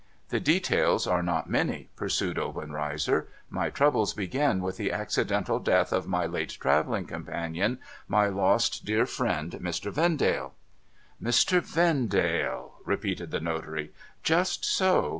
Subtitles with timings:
[0.31, 3.27] 'The details are not many,' pursued Obenreizer.
[3.39, 7.77] * My troubles begin with the accidental death of my late travelling companion,
[8.07, 9.91] my lost dear friend Mr.
[9.91, 10.55] Vendale.''
[11.21, 13.93] Mr, Vendale,' repeated the notary.'
[14.31, 15.09] Just so.